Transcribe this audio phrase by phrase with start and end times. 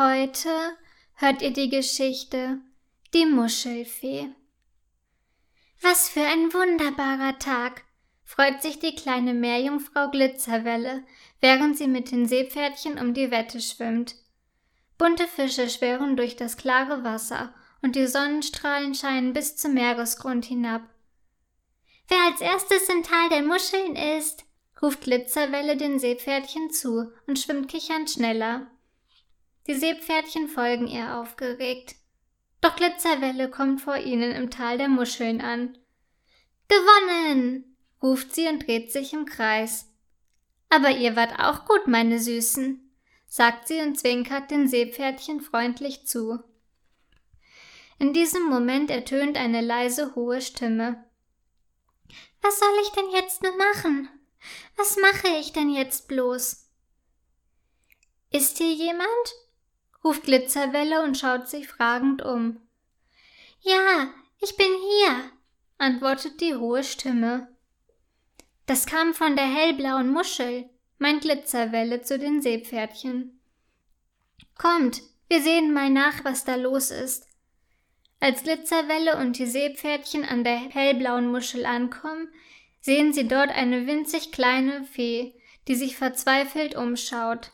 [0.00, 0.50] Heute
[1.14, 2.60] hört ihr die Geschichte
[3.14, 4.28] Die Muschelfee.
[5.82, 7.82] Was für ein wunderbarer Tag,
[8.22, 11.02] freut sich die kleine Meerjungfrau Glitzerwelle,
[11.40, 14.14] während sie mit den Seepferdchen um die Wette schwimmt.
[14.98, 17.52] Bunte Fische schwirren durch das klare Wasser
[17.82, 20.82] und die Sonnenstrahlen scheinen bis zum Meeresgrund hinab.
[22.06, 24.44] Wer als erstes im Tal der Muscheln ist,
[24.80, 28.68] ruft Glitzerwelle den Seepferdchen zu und schwimmt kichernd schneller.
[29.68, 31.94] Die Seepferdchen folgen ihr aufgeregt.
[32.62, 35.76] Doch Glitzerwelle kommt vor ihnen im Tal der Muscheln an.
[36.68, 37.76] Gewonnen!
[38.02, 39.92] ruft sie und dreht sich im Kreis.
[40.70, 42.90] Aber ihr wart auch gut, meine Süßen,
[43.26, 46.42] sagt sie und zwinkert den Seepferdchen freundlich zu.
[47.98, 51.04] In diesem Moment ertönt eine leise, hohe Stimme.
[52.40, 54.08] Was soll ich denn jetzt nur machen?
[54.76, 56.70] Was mache ich denn jetzt bloß?
[58.30, 59.08] Ist hier jemand?
[60.04, 62.60] Ruft Glitzerwelle und schaut sich fragend um.
[63.60, 64.08] Ja,
[64.40, 65.30] ich bin hier,
[65.78, 67.48] antwortet die hohe Stimme.
[68.66, 70.68] Das kam von der hellblauen Muschel,
[70.98, 73.40] meint Glitzerwelle zu den Seepferdchen.
[74.56, 77.26] Kommt, wir sehen mal nach, was da los ist.
[78.20, 82.28] Als Glitzerwelle und die Seepferdchen an der hellblauen Muschel ankommen,
[82.80, 85.34] sehen sie dort eine winzig kleine Fee,
[85.68, 87.52] die sich verzweifelt umschaut.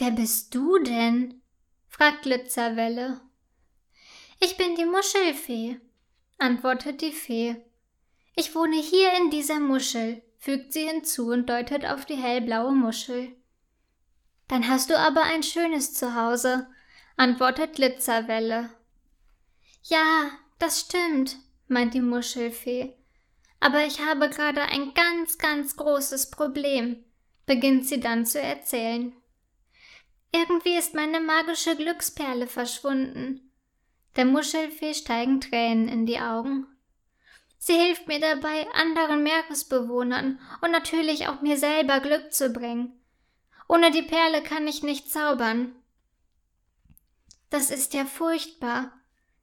[0.00, 1.42] Wer bist du denn?
[1.86, 3.20] fragt Glitzerwelle.
[4.40, 5.78] Ich bin die Muschelfee,
[6.38, 7.56] antwortet die Fee.
[8.34, 13.36] Ich wohne hier in dieser Muschel, fügt sie hinzu und deutet auf die hellblaue Muschel.
[14.48, 16.66] Dann hast du aber ein schönes Zuhause,
[17.18, 18.70] antwortet Glitzerwelle.
[19.82, 21.36] Ja, das stimmt,
[21.68, 22.96] meint die Muschelfee.
[23.60, 27.04] Aber ich habe gerade ein ganz, ganz großes Problem,
[27.44, 29.14] beginnt sie dann zu erzählen.
[30.32, 33.50] Irgendwie ist meine magische Glücksperle verschwunden.
[34.16, 36.66] Der Muschelfee steigen Tränen in die Augen.
[37.58, 43.00] Sie hilft mir dabei, anderen Meeresbewohnern und natürlich auch mir selber Glück zu bringen.
[43.68, 45.74] Ohne die Perle kann ich nicht zaubern.
[47.50, 48.92] Das ist ja furchtbar,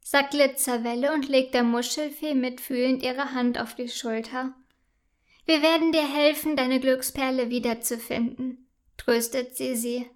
[0.02, 4.54] sagt Glitzerwelle und legt der Muschelfee mitfühlend ihre Hand auf die Schulter.
[5.46, 10.10] Wir werden dir helfen, deine Glücksperle wiederzufinden, tröstet sie sie.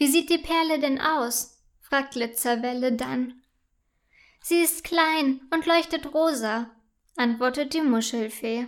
[0.00, 1.62] Wie sieht die Perle denn aus?
[1.82, 3.42] fragt Glitzerwelle dann.
[4.40, 6.70] Sie ist klein und leuchtet rosa,
[7.16, 8.66] antwortet die Muschelfee.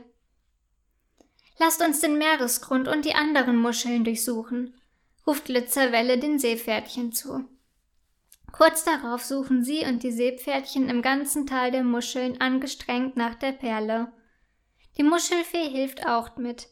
[1.59, 4.79] Lasst uns den Meeresgrund und die anderen Muscheln durchsuchen,
[5.27, 7.49] ruft Glitzerwelle den Seepferdchen zu.
[8.53, 13.53] Kurz darauf suchen sie und die Seepferdchen im ganzen Tal der Muscheln angestrengt nach der
[13.53, 14.13] Perle.
[14.99, 16.69] Die Muschelfee hilft auch mit.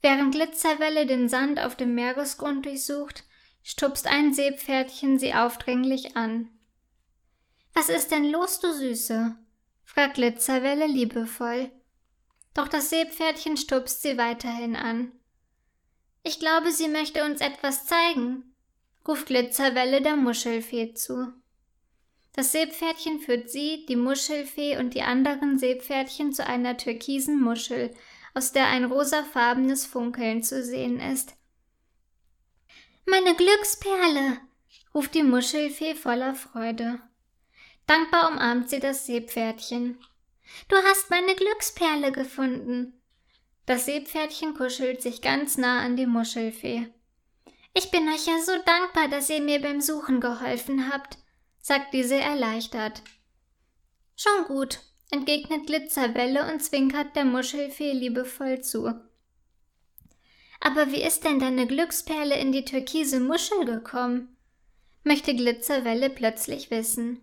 [0.00, 3.24] Während Glitzerwelle den Sand auf dem Meeresgrund durchsucht,
[3.62, 6.48] stupst ein Seepferdchen sie aufdringlich an.
[7.74, 9.36] Was ist denn los, du Süße?
[9.84, 11.70] fragt Glitzerwelle liebevoll.
[12.54, 15.12] Doch das Seepferdchen stupst sie weiterhin an.
[16.22, 18.54] Ich glaube, sie möchte uns etwas zeigen,
[19.06, 21.32] ruft Glitzerwelle der Muschelfee zu.
[22.34, 27.94] Das Seepferdchen führt sie, die Muschelfee und die anderen Seepferdchen zu einer türkisen Muschel,
[28.34, 31.34] aus der ein rosafarbenes Funkeln zu sehen ist.
[33.04, 34.38] Meine Glücksperle,
[34.94, 37.00] ruft die Muschelfee voller Freude.
[37.86, 39.98] Dankbar umarmt sie das Seepferdchen.
[40.68, 43.00] Du hast meine Glücksperle gefunden.
[43.66, 46.88] Das Seepferdchen kuschelt sich ganz nah an die Muschelfee.
[47.74, 51.18] Ich bin euch ja so dankbar, dass ihr mir beim Suchen geholfen habt,
[51.60, 53.02] sagt diese erleichtert.
[54.14, 54.80] Schon gut,
[55.10, 58.94] entgegnet Glitzerwelle und zwinkert der Muschelfee liebevoll zu.
[60.64, 64.36] Aber wie ist denn deine Glücksperle in die türkise Muschel gekommen?
[65.02, 67.20] möchte Glitzerwelle plötzlich wissen.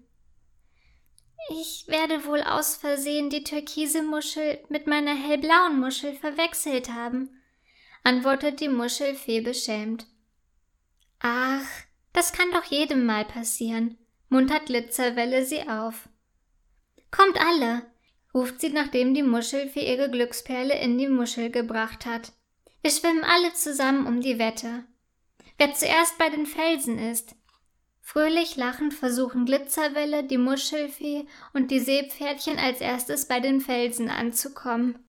[1.50, 7.30] Ich werde wohl aus Versehen die türkise Muschel mit meiner hellblauen Muschel verwechselt haben,
[8.04, 10.06] antwortet die Muschelfee beschämt.
[11.20, 11.66] Ach,
[12.12, 13.98] das kann doch jedem mal passieren,
[14.28, 16.10] muntert Glitzerwelle sie auf.
[17.10, 17.84] Kommt alle,
[18.34, 22.34] ruft sie, nachdem die Muschelfee ihre Glücksperle in die Muschel gebracht hat.
[22.82, 24.86] Wir schwimmen alle zusammen um die Wette.
[25.58, 27.36] Wer zuerst bei den Felsen ist.
[28.02, 34.98] Fröhlich lachend versuchen Glitzerwelle, die Muschelfee und die Seepferdchen als erstes bei den Felsen anzukommen.